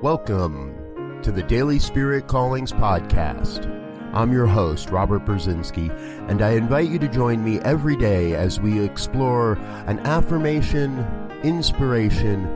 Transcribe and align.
Welcome 0.00 1.20
to 1.24 1.32
the 1.32 1.42
Daily 1.42 1.80
Spirit 1.80 2.28
Callings 2.28 2.70
Podcast. 2.70 3.66
I'm 4.14 4.32
your 4.32 4.46
host, 4.46 4.90
Robert 4.90 5.24
Brzezinski, 5.24 5.90
and 6.30 6.40
I 6.40 6.52
invite 6.52 6.88
you 6.88 7.00
to 7.00 7.08
join 7.08 7.42
me 7.42 7.58
every 7.62 7.96
day 7.96 8.34
as 8.34 8.60
we 8.60 8.80
explore 8.80 9.54
an 9.88 9.98
affirmation, 10.06 11.00
inspiration, 11.42 12.46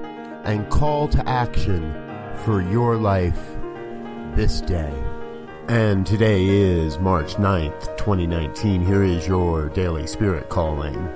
and 0.44 0.71
call 0.71 1.08
to 1.08 1.28
action 1.28 1.92
for 2.44 2.63
your 2.63 2.97
life 2.97 3.40
this 4.37 4.61
day. 4.61 4.95
And 5.67 6.06
today 6.06 6.47
is 6.47 7.01
March 7.01 7.35
9th, 7.35 7.97
2019. 7.97 8.87
Here 8.87 9.03
is 9.03 9.27
your 9.27 9.69
Daily 9.71 10.06
Spirit 10.06 10.49
Calling. 10.49 11.09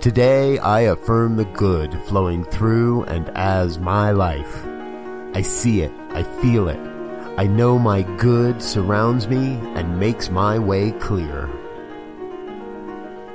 Today 0.00 0.58
I 0.58 0.82
affirm 0.82 1.34
the 1.34 1.44
good 1.46 1.92
flowing 2.04 2.44
through 2.44 3.02
and 3.06 3.28
as 3.30 3.80
my 3.80 4.12
life. 4.12 4.64
I 5.34 5.42
see 5.42 5.80
it. 5.80 5.92
I 6.10 6.22
feel 6.42 6.68
it. 6.68 6.80
I 7.38 7.46
know 7.46 7.78
my 7.78 8.02
good 8.18 8.62
surrounds 8.62 9.26
me 9.26 9.54
and 9.74 9.98
makes 9.98 10.28
my 10.28 10.58
way 10.58 10.92
clear. 10.92 11.48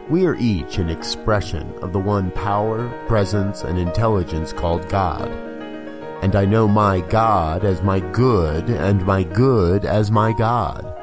We 0.08 0.28
are 0.28 0.36
each 0.36 0.78
an 0.78 0.90
expression 0.90 1.74
of 1.82 1.94
the 1.94 2.00
one 2.00 2.30
power, 2.32 2.88
presence, 3.08 3.64
and 3.64 3.80
intelligence 3.80 4.54
called 4.54 4.88
God. 4.88 5.30
And 6.22 6.36
I 6.36 6.46
know 6.46 6.68
my 6.68 7.02
God 7.02 7.66
as 7.66 7.82
my 7.82 8.00
good 8.00 8.70
and 8.70 9.06
my 9.06 9.24
good 9.24 9.84
as 9.84 10.12
my 10.12 10.34
God. 10.34 10.94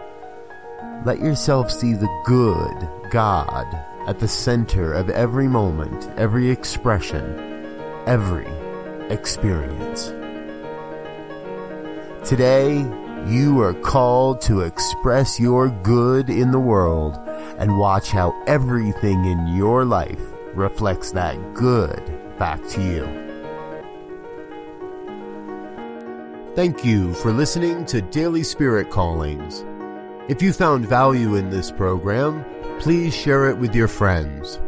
Let 1.05 1.19
yourself 1.19 1.71
see 1.71 1.95
the 1.95 2.23
good 2.25 3.11
God 3.11 3.67
at 4.07 4.21
the 4.21 4.29
center 4.29 4.93
of 4.93 5.11
every 5.11 5.49
moment, 5.49 6.09
every 6.17 6.49
expression, 6.49 7.67
every 8.07 8.47
experience. 9.11 10.15
Today, 12.25 12.79
you 13.27 13.61
are 13.61 13.75
called 13.75 14.41
to 14.43 14.61
express 14.63 15.39
your 15.39 15.69
good 15.69 16.31
in 16.31 16.53
the 16.53 16.59
world 16.59 17.19
and 17.59 17.79
watch 17.79 18.09
how 18.09 18.35
everything 18.47 19.27
in 19.27 19.47
your 19.49 19.85
life 19.85 20.33
reflects 20.55 21.13
that 21.13 21.53
good 21.53 22.03
back 22.39 22.67
to 22.69 22.83
you. 22.83 23.05
Thank 26.55 26.83
you 26.83 27.13
for 27.13 27.31
listening 27.31 27.85
to 27.87 28.01
Daily 28.01 28.43
Spirit 28.43 28.89
Callings. 28.89 29.63
If 30.27 30.41
you 30.41 30.55
found 30.55 30.89
value 30.89 31.35
in 31.35 31.51
this 31.51 31.71
program, 31.71 32.43
please 32.81 33.15
share 33.15 33.51
it 33.51 33.59
with 33.59 33.75
your 33.75 33.89
friends. 33.89 34.63